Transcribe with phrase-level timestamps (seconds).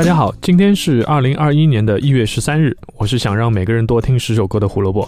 [0.00, 5.06] 大家好，今天是二零二一年的一月十三日，我是想让每个人多听十首歌的胡萝卜。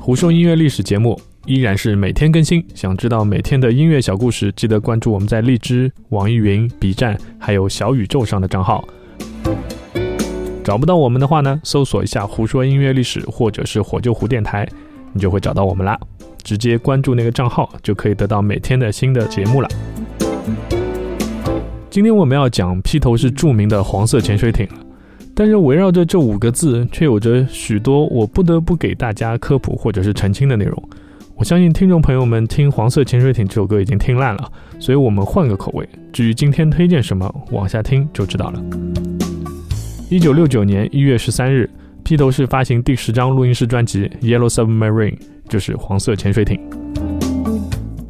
[0.00, 8.82] 胡说音乐历史节目依然是每天更新，想知道每天的音乐小故事，记得关注我们在荔枝、网易云、B 站还有小宇宙上的账号。
[10.64, 14.66] 找不到我们的话呢，搜索一下“胡说音乐历史”或者是“火救湖电台”，
[15.12, 16.00] 你就会找到我们啦。
[16.42, 19.68] 直接关注那个账号，就可以得到每天的新的节目了。
[21.96, 24.68] 今天我们要讲披头士著名的黄色潜水艇。
[25.34, 30.88] 但是围绕着这五个字，却有着许多我不得不给大家科普或者是澄清的内容。
[31.36, 35.88] 我相信听众朋友们听《黄色潜水艇》这首歌已经听烂了，所以我们换个口味。
[36.12, 38.62] 至于今天推荐什么，往下听就知道了。
[40.10, 41.66] 一九六九年一月十三日，
[42.04, 45.16] 披头士发行第十张录音室专辑《Yellow Submarine》，
[45.48, 46.60] 就是黄色潜水艇。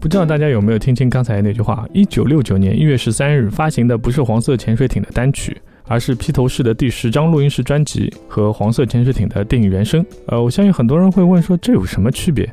[0.06, 1.84] 不知道大家有没有听清刚才那句话？
[1.92, 5.60] 一九六九年一月十三日发行的不是黄色潜水艇的单曲。
[5.88, 10.06] 而是披头士的第十张录音室专辑和黄色潜水艇的电影原声。
[10.28, 12.48] 呃，我相信很多人会问说这有什么区别？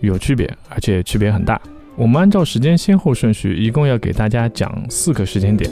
[0.00, 1.58] 有区别，而且区别很大。
[1.96, 5.70] 我们按照时间先后顺序，一共要给大家讲四个时间点。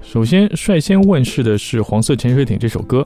[0.00, 3.04] 首先率先问世的是《黄色潜水艇》这首歌，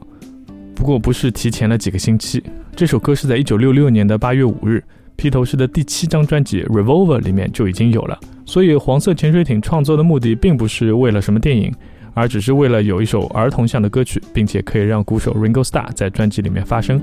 [0.75, 2.43] 不过不是提前了几个星期，
[2.75, 4.85] 这首歌是在一九六六年的八月五日。
[5.17, 11.73] 披头士的第七张专辑《Revolver》里面就已经有了，所以黄色潜水艇创作的目的并不是为了什么电影，
[12.15, 17.01] 而只是为了有一首儿童向的歌曲，并且可以让鼓手 Ringo Starr 在专辑里面发声。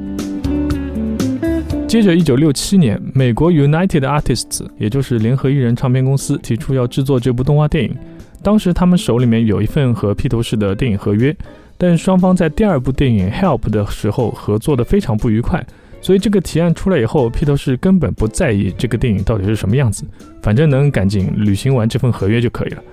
[1.87, 7.95] 接着，一九六七年，美国 United Artists，也就是联合艺人唱片公司提出要制作这部动画电影，
[8.41, 11.35] 当时他们手里面有一份和披头士的电影合约，
[11.77, 15.63] 但双方在第二部电影《Help》的时候合作的非常不愉快。
[16.03, 20.03] 所以这个提案出来以后，披头士根本不在意这个电影到底是什么样子，
[20.41, 22.83] 反正能赶紧履行完这份合约就可以了。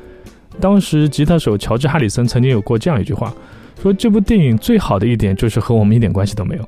[0.60, 3.34] 当时吉他手乔治·哈里森曾经有过这样一句话，
[3.82, 6.64] 说这部电影最好的一点就是和我们一点关系都没有。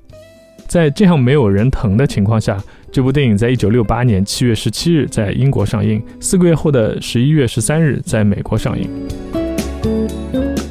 [0.67, 8.91] 在这样没有人疼的情况下，这部电影在一九六八年七月十七日在英国上映，四个月后的十一月十三日在美国上映，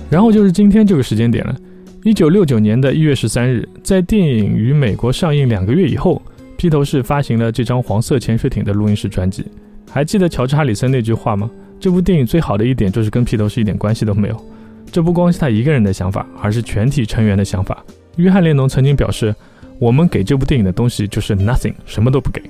[0.09, 1.55] 然后就是今天这个时间点了。
[2.03, 6.19] 一九六九年的一月十三日，在电影于美国上映两个月以后，
[6.57, 9.45] 披头士发行了这张《黄色潜水艇》的录音室专辑。
[9.91, 11.47] 还记得乔治·哈里森那句话吗？
[11.79, 14.45] 这部电影最好的一点就是跟披头士一点关系都没有。
[14.91, 17.85] 这不光是他一个人的想法，而是全体成员的想法。
[18.15, 19.35] 约翰·列侬曾经表示
[19.77, 22.41] ：“我们给这部电影的东西就是 nothing，什么都不给。”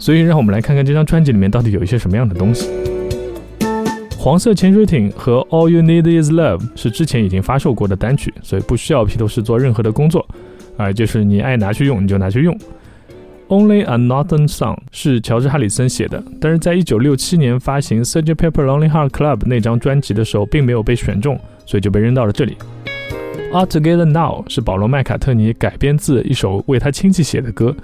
[0.00, 2.68] 所以，让我们来看看这张专辑里面到底有一些什么样的东西。
[4.24, 10.26] 黄色潜水艇和 All You Need Is Love 是之前已经发售过的单曲，所以不需要披头士做任何的工作，
[10.78, 12.58] 啊，就是你爱拿去用你就拿去用。
[13.48, 18.34] Only a Northern Song 是乔治·哈里森写的，但是在1967年发行 Sgt.
[18.34, 22.56] Pepper Lonely Heart Club 那张专辑的时候，并没有被选中，所以就被扔到了这里。
[23.52, 27.76] All Together Now 是保罗·麦卡特尼改编自一首为他亲戚写的歌，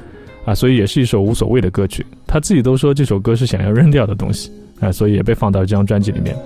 [0.47, 2.07] 啊，所以也是一首无所谓的歌曲。
[2.27, 4.51] 他自己都说这首歌是想要扔掉的东西。
[4.81, 6.37] 啊，所以也被放到这张专辑里面。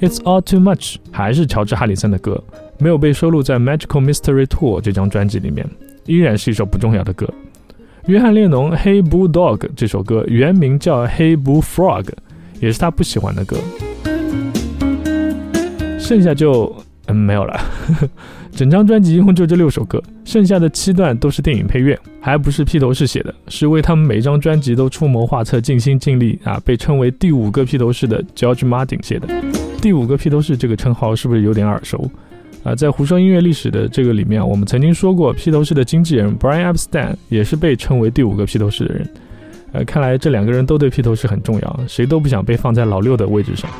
[0.00, 2.42] It's all too much 还是乔治·哈里森的歌，
[2.78, 5.68] 没有被收录在《Magical Mystery Tour》这张专辑里面，
[6.06, 7.28] 依然是一首不重要的歌。
[8.06, 12.04] 约翰·列侬《Hey Bulldog》这首歌原名叫《Hey Bullfrog》，
[12.60, 13.58] 也是他不喜欢的歌。
[15.98, 16.74] 剩下就
[17.06, 17.60] 嗯没有了。
[18.52, 29.28] 整张专辑一共就这六首歌，剩下的七段都是电影配乐，还不是披头士写的，是为他们每张专辑都出谋划策、尽心尽力啊，被称为第五个披头士的 George Martin 写的。
[29.80, 32.10] 第五个披头士这个称号是不是有点耳熟
[32.62, 32.74] 啊？
[32.74, 39.08] 在胡说音乐历史的这个里面，我们曾经说过，披头士的经纪人 Brian Epstein 也是被称为第五个披头士的人。
[39.72, 43.70] 呃，看来这两个人都对披头士很重要，谁都不想被放在老六的位置上。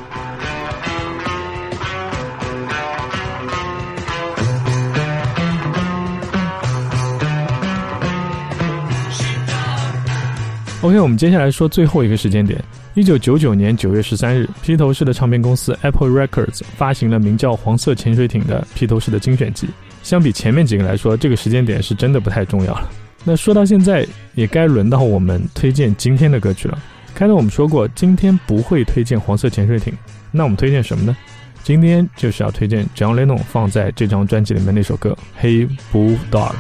[10.83, 12.59] OK，我们接下来说最后一个时间点。
[12.95, 19.69] 一九九九年九月十三日，披头士的唱片公司 Apple Records 发行了名叫《黄色潜水艇》的披头士的精选集。
[20.03, 22.91] 相比前面几个来说，这个时间点是真的不太重要了。
[23.25, 26.83] 那说到现在，也该轮到我们推荐今天的歌曲了。
[27.15, 29.93] 开头我们说过，今天不会推荐《黄色潜水艇》，
[30.33, 31.15] 那我们推荐什么呢？
[31.63, 36.55] 今天就是要推荐 John Lennon 放在这张专辑里面那首歌《Hey Bulldog》。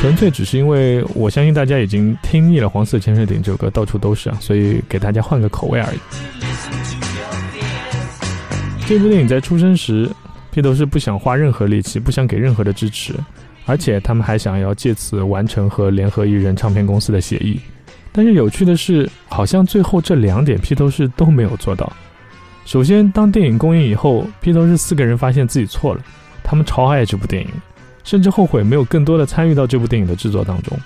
[0.00, 5.98] 纯粹只是因为我相信大家已经听腻了《黄色潜水艇》这首歌，到处都是啊，所以给大家换个口味而已。
[8.86, 10.10] 这部电影在出生时，
[10.50, 13.12] 披头士不想花任何力气，不想给任何的支持，
[13.66, 17.60] 而且他们还想要借此完成和联合艺人唱片公司的协议。
[18.10, 21.92] 但是有趣的是，好像最后这两点披头士都没有做到。
[22.64, 26.00] 首先，当电影公映以后，披头士四个人发现自己错了，
[26.42, 27.50] 他们超爱这部电影，
[28.10, 30.76] 甚至后悔没有更多的参与到这部电影的制作当中。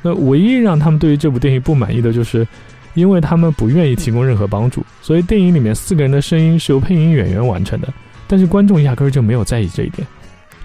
[0.00, 2.48] 那唯一让他们对于这部电影不满意的就是，
[2.94, 7.92] 因为他们不愿意提供任何帮助，所以电影里面四个人的声音是由配音演员完成的，
[8.26, 10.08] 但是观众压根儿就没有在意这一点，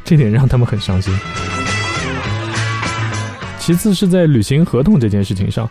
[0.05, 1.13] 这点让他们很伤心。
[3.59, 5.69] 其次是在履行合同这件事情上。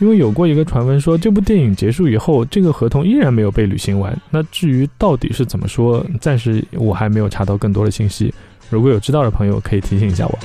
[0.00, 4.16] 因为有过一个传闻说，这部电影结束以后，这个合同依然没有被履行完。
[4.30, 8.32] 那至于到底是怎么说，暂时我还没有查到更多的信息。
[8.68, 10.38] 如果有知道的朋友，可以提醒一下我。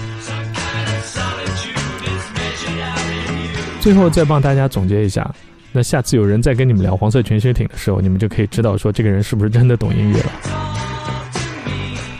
[3.79, 5.29] 最后再帮大家总结一下，
[5.71, 10.31] 那下次有人再跟你们聊黄色潜水艇的时候，你们就可以知道说这个人是不是真的懂音乐了。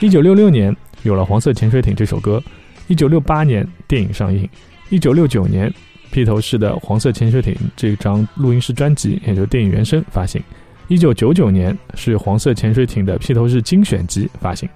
[0.02, 2.44] 一九六六年有了《黄色潜水艇》这首歌，
[2.88, 4.50] 一九六八年电影上映，
[4.90, 5.74] 一九六九年。
[6.12, 10.40] 披头士的《黄色潜水艇》这张录音室专辑，也就电影原声发行。
[10.88, 14.70] 一九九九年是《黄色潜水艇》的披头士精选集发行。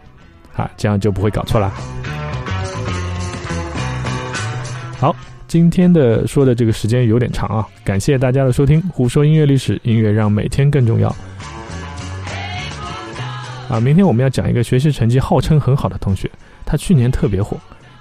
[0.57, 1.71] 啊，这样就不会搞错啦。
[5.00, 5.15] 好，
[5.48, 8.81] 今天的说的这个时间有点长啊，感谢大家的收听。
[8.89, 11.15] 胡说音乐历史，音乐让每天更重要。
[13.69, 16.30] 啊，明天我们要讲一个学习成绩号称很好的同学，
[16.65, 17.56] 他去年特别火，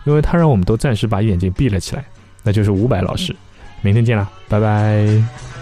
[0.04, 2.04] 因为他让我们都暂时把眼睛闭了起来。
[2.42, 3.36] 那就是伍佰老师，
[3.82, 5.55] 明天见了，拜拜。